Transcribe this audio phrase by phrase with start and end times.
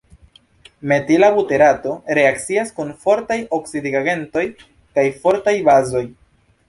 [0.91, 4.47] Mentila buterato reakcias kun fortaj oksidigagentoj
[4.97, 6.03] kaj fortaj bazoj.